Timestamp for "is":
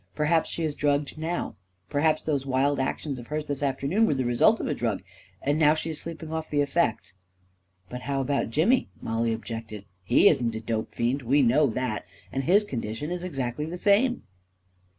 0.63-0.73, 5.91-6.01, 13.11-13.23